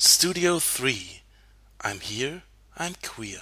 Studio 0.00 0.60
3. 0.60 1.22
I'm 1.80 1.98
here, 1.98 2.44
I'm 2.76 2.94
queer. 3.02 3.40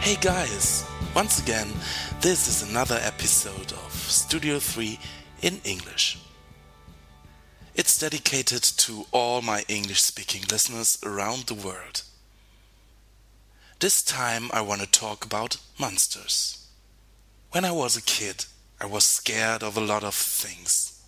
Hey 0.00 0.16
guys, 0.22 0.86
once 1.14 1.38
again, 1.42 1.68
this 2.22 2.48
is 2.48 2.70
another 2.70 2.98
episode 3.02 3.72
of 3.72 3.92
Studio 3.92 4.58
3 4.58 4.98
in 5.42 5.60
English. 5.64 6.18
It's 7.74 7.98
dedicated 7.98 8.62
to 8.62 9.04
all 9.12 9.42
my 9.42 9.66
English 9.68 10.00
speaking 10.00 10.44
listeners 10.50 10.98
around 11.04 11.42
the 11.42 11.52
world. 11.52 12.04
This 13.80 14.02
time 14.02 14.48
I 14.54 14.62
want 14.62 14.80
to 14.80 14.90
talk 14.90 15.26
about 15.26 15.58
monsters. 15.78 16.67
When 17.50 17.64
I 17.64 17.72
was 17.72 17.96
a 17.96 18.02
kid, 18.02 18.44
I 18.78 18.84
was 18.84 19.04
scared 19.04 19.62
of 19.62 19.76
a 19.76 19.80
lot 19.80 20.04
of 20.04 20.14
things. 20.14 21.02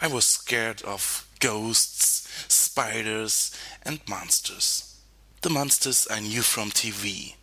I 0.00 0.06
was 0.06 0.24
scared 0.24 0.82
of 0.82 1.26
ghosts, 1.40 2.28
spiders, 2.46 3.50
and 3.82 4.00
monsters. 4.08 5.00
The 5.42 5.50
monsters 5.50 6.06
I 6.08 6.20
knew 6.20 6.42
from 6.42 6.70
TV. 6.70 7.34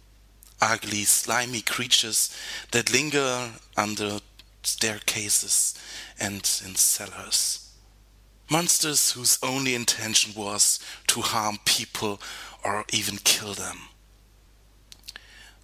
Ugly, 0.61 1.03
slimy 1.03 1.61
creatures 1.61 2.33
that 2.71 2.93
linger 2.93 3.51
under 3.75 4.19
staircases 4.63 5.77
and 6.17 6.37
in 6.65 6.75
cellars. 6.75 7.69
Monsters 8.49 9.11
whose 9.11 9.37
only 9.43 9.75
intention 9.75 10.33
was 10.41 10.79
to 11.07 11.19
harm 11.19 11.57
people 11.65 12.21
or 12.63 12.85
even 12.93 13.17
kill 13.17 13.53
them. 13.53 13.89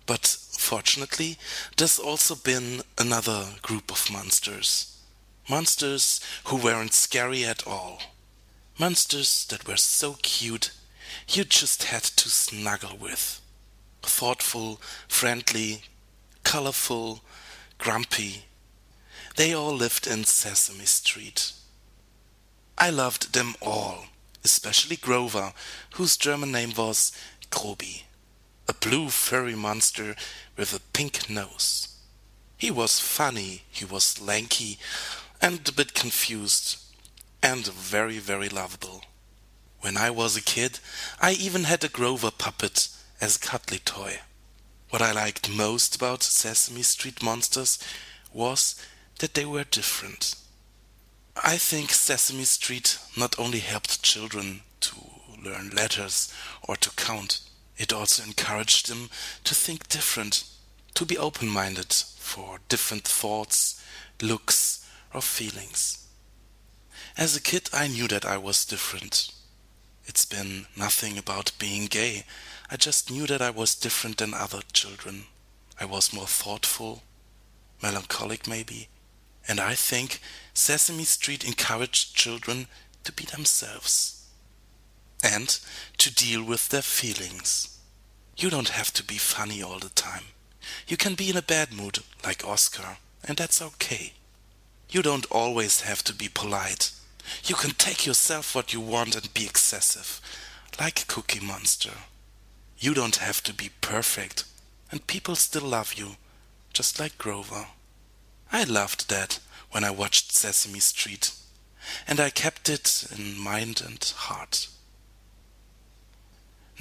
But 0.05 0.37
fortunately, 0.71 1.37
there's 1.75 1.99
also 1.99 2.33
been 2.33 2.81
another 2.97 3.45
group 3.61 3.91
of 3.91 4.09
monsters. 4.09 4.97
Monsters 5.49 6.21
who 6.45 6.55
weren't 6.55 6.93
scary 6.93 7.43
at 7.43 7.67
all. 7.67 7.99
Monsters 8.79 9.45
that 9.49 9.67
were 9.67 9.75
so 9.75 10.15
cute 10.21 10.71
you 11.27 11.43
just 11.43 11.83
had 11.83 12.03
to 12.03 12.29
snuggle 12.29 12.95
with. 12.95 13.41
Thoughtful, 14.01 14.79
friendly, 15.09 15.81
colorful, 16.45 17.19
grumpy. 17.77 18.45
They 19.35 19.53
all 19.53 19.73
lived 19.73 20.07
in 20.07 20.23
Sesame 20.23 20.85
Street. 20.85 21.51
I 22.77 22.91
loved 22.91 23.33
them 23.33 23.55
all, 23.61 24.05
especially 24.45 24.95
Grover, 24.95 25.51
whose 25.95 26.15
German 26.15 26.53
name 26.53 26.71
was 26.77 27.11
Grobi, 27.49 28.03
a 28.71 28.87
blue 28.87 29.09
furry 29.09 29.53
monster 29.53 30.15
with 30.55 30.73
a 30.73 30.79
pink 30.93 31.29
nose. 31.29 31.89
He 32.57 32.71
was 32.71 33.01
funny, 33.01 33.63
he 33.69 33.83
was 33.83 34.21
lanky, 34.21 34.77
and 35.41 35.67
a 35.67 35.73
bit 35.73 35.93
confused, 35.93 36.77
and 37.43 37.65
very, 37.67 38.17
very 38.17 38.47
lovable. 38.47 39.03
When 39.81 39.97
I 39.97 40.09
was 40.09 40.37
a 40.37 40.41
kid, 40.41 40.79
I 41.19 41.33
even 41.33 41.65
had 41.65 41.83
a 41.83 41.89
Grover 41.89 42.31
puppet 42.31 42.87
as 43.19 43.35
a 43.35 43.39
cuddly 43.39 43.79
toy. 43.79 44.21
What 44.89 45.01
I 45.01 45.11
liked 45.11 45.53
most 45.53 45.97
about 45.97 46.23
Sesame 46.23 46.83
Street 46.83 47.21
monsters 47.21 47.77
was 48.31 48.81
that 49.19 49.33
they 49.33 49.43
were 49.43 49.65
different. 49.65 50.35
I 51.35 51.57
think 51.57 51.89
Sesame 51.91 52.45
Street 52.45 52.99
not 53.17 53.37
only 53.37 53.59
helped 53.59 54.01
children 54.01 54.61
to 54.79 54.95
learn 55.43 55.71
letters 55.71 56.33
or 56.63 56.77
to 56.77 56.89
count, 56.91 57.41
it 57.81 57.91
also 57.91 58.23
encouraged 58.23 58.87
them 58.87 59.09
to 59.43 59.55
think 59.55 59.89
different, 59.89 60.43
to 60.93 61.03
be 61.03 61.17
open 61.17 61.49
minded 61.49 61.91
for 61.91 62.59
different 62.69 63.07
thoughts, 63.07 63.83
looks, 64.21 64.87
or 65.15 65.21
feelings. 65.21 66.07
As 67.17 67.35
a 67.35 67.41
kid, 67.41 67.69
I 67.73 67.87
knew 67.87 68.07
that 68.07 68.23
I 68.23 68.37
was 68.37 68.65
different. 68.65 69.31
It's 70.05 70.25
been 70.25 70.67
nothing 70.77 71.17
about 71.17 71.57
being 71.57 71.87
gay. 71.87 72.25
I 72.69 72.77
just 72.77 73.09
knew 73.09 73.25
that 73.25 73.41
I 73.41 73.49
was 73.49 73.73
different 73.73 74.17
than 74.17 74.35
other 74.35 74.61
children. 74.71 75.23
I 75.79 75.85
was 75.85 76.13
more 76.13 76.27
thoughtful, 76.27 77.01
melancholic 77.81 78.47
maybe, 78.47 78.89
and 79.47 79.59
I 79.59 79.73
think 79.73 80.21
Sesame 80.53 81.03
Street 81.03 81.43
encouraged 81.43 82.15
children 82.15 82.67
to 83.05 83.11
be 83.11 83.25
themselves 83.25 84.27
and 85.23 85.59
to 85.97 86.13
deal 86.13 86.43
with 86.43 86.69
their 86.69 86.83
feelings. 86.83 87.70
You 88.37 88.49
don't 88.49 88.69
have 88.69 88.91
to 88.93 89.03
be 89.03 89.17
funny 89.17 89.61
all 89.61 89.79
the 89.79 89.89
time. 89.89 90.23
You 90.87 90.97
can 90.97 91.15
be 91.15 91.29
in 91.29 91.37
a 91.37 91.41
bad 91.41 91.73
mood, 91.73 91.99
like 92.23 92.45
Oscar, 92.45 92.97
and 93.27 93.37
that's 93.37 93.61
okay. 93.61 94.13
You 94.89 95.01
don't 95.01 95.25
always 95.31 95.81
have 95.81 96.03
to 96.05 96.13
be 96.13 96.27
polite. 96.27 96.91
You 97.45 97.55
can 97.55 97.71
take 97.71 98.05
yourself 98.05 98.55
what 98.55 98.73
you 98.73 98.81
want 98.81 99.15
and 99.15 99.33
be 99.33 99.45
excessive, 99.45 100.19
like 100.79 101.07
Cookie 101.07 101.45
Monster. 101.45 101.93
You 102.77 102.93
don't 102.93 103.17
have 103.17 103.43
to 103.43 103.53
be 103.53 103.69
perfect, 103.81 104.45
and 104.91 105.05
people 105.07 105.35
still 105.35 105.67
love 105.67 105.93
you, 105.93 106.15
just 106.73 106.99
like 106.99 107.17
Grover. 107.17 107.67
I 108.51 108.63
loved 108.63 109.09
that 109.09 109.39
when 109.71 109.83
I 109.83 109.91
watched 109.91 110.31
Sesame 110.33 110.79
Street, 110.79 111.31
and 112.07 112.19
I 112.19 112.29
kept 112.29 112.67
it 112.69 113.05
in 113.15 113.37
mind 113.37 113.81
and 113.85 114.03
heart. 114.03 114.67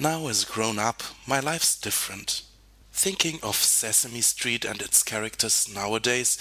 Now, 0.01 0.29
as 0.29 0.45
grown 0.45 0.79
up, 0.79 1.03
my 1.27 1.39
life's 1.39 1.79
different. 1.79 2.41
Thinking 2.91 3.37
of 3.43 3.55
Sesame 3.55 4.21
Street 4.21 4.65
and 4.65 4.81
its 4.81 5.03
characters 5.03 5.71
nowadays 5.71 6.39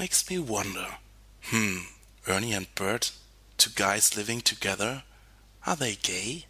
makes 0.00 0.28
me 0.28 0.40
wonder 0.40 0.86
hmm, 1.44 1.82
Ernie 2.26 2.52
and 2.52 2.66
Bert, 2.74 3.12
two 3.58 3.70
guys 3.76 4.16
living 4.16 4.40
together, 4.40 5.04
are 5.64 5.76
they 5.76 5.94
gay? 5.94 6.46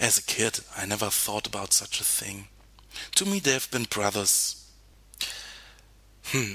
As 0.00 0.16
a 0.16 0.22
kid, 0.22 0.60
I 0.74 0.86
never 0.86 1.10
thought 1.10 1.46
about 1.46 1.74
such 1.74 2.00
a 2.00 2.04
thing. 2.04 2.48
To 3.16 3.26
me, 3.26 3.40
they've 3.40 3.70
been 3.70 3.84
brothers. 3.84 4.70
Hmm. 6.28 6.54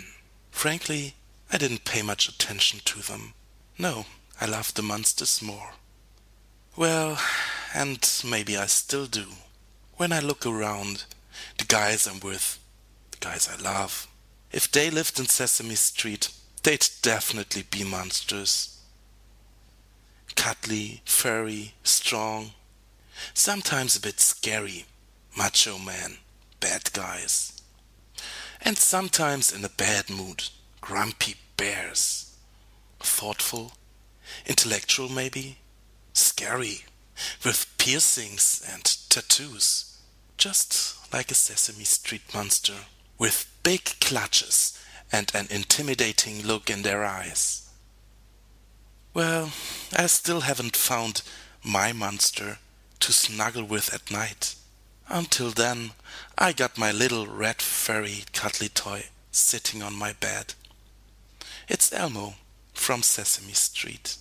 Frankly, 0.50 1.14
I 1.54 1.60
didn't 1.60 1.86
pay 1.86 2.02
much 2.02 2.28
attention 2.28 2.80
to 2.86 3.04
them. 3.04 3.36
No, 3.78 4.08
I 4.42 4.48
loved 4.48 4.76
the 4.76 4.82
monsters 4.82 5.40
more. 5.40 5.74
Well, 6.76 7.20
and 7.74 8.08
maybe 8.26 8.58
I 8.58 8.66
still 8.66 9.06
do. 9.06 9.26
When 9.98 10.12
I 10.12 10.20
look 10.20 10.46
around, 10.46 11.06
the 11.58 11.66
guys 11.66 12.08
I'm 12.08 12.20
with, 12.20 12.60
the 13.12 13.18
guys 13.18 13.50
I 13.50 13.62
love, 13.62 14.08
if 14.52 14.72
they 14.72 14.90
lived 14.90 15.20
in 15.20 15.26
Sesame 15.26 15.76
Street, 15.76 16.30
they'd 16.64 16.88
definitely 17.02 17.64
be 17.64 17.84
monsters. 17.84 18.80
Cuddly, 20.36 21.02
furry, 21.06 21.74
strong, 21.84 22.52
sometimes 23.34 23.96
a 23.96 24.02
bit 24.02 24.20
scary, 24.20 24.86
macho 25.36 25.78
man, 25.78 26.18
bad 26.60 26.92
guys 26.94 27.60
and 28.62 28.78
sometimes 28.78 29.52
in 29.54 29.64
a 29.64 29.70
bad 29.70 30.10
mood, 30.10 30.50
grumpy 30.82 31.36
bears. 31.58 32.36
Thoughtful, 33.00 33.74
intellectual 34.46 35.10
maybe, 35.10 35.58
scary, 36.14 36.84
with 37.44 37.66
piercings 37.78 38.62
and 38.72 38.84
tattoos, 39.10 39.98
just 40.38 41.14
like 41.14 41.32
a 41.32 41.36
Sesame 41.36 41.84
Street 41.84 42.34
monster, 42.34 42.86
with 43.18 43.52
big 43.64 44.00
clutches 44.00 44.80
and 45.12 45.32
an 45.34 45.48
intimidating 45.50 46.46
look 46.46 46.70
in 46.70 46.82
their 46.82 47.04
eyes. 47.04 47.70
Well, 49.14 49.52
I 49.96 50.08
still 50.08 50.42
haven't 50.42 50.76
found 50.76 51.24
my 51.64 51.92
monster 51.94 52.60
to 53.00 53.14
snuggle 53.14 53.64
with 53.64 53.94
at 53.94 54.12
night. 54.12 54.56
Until 55.08 55.50
then, 55.50 55.92
I 56.38 56.54
got 56.54 56.78
my 56.78 56.92
little 56.92 57.26
red 57.26 57.62
furry 57.62 58.24
cuddly 58.34 58.70
toy 58.70 59.06
sitting 59.32 59.82
on 59.82 59.96
my 59.96 60.14
bed. 60.14 60.54
It's 61.68 61.92
Elmo 61.92 62.36
from 62.74 63.02
Sesame 63.02 63.54
Street. 63.54 64.18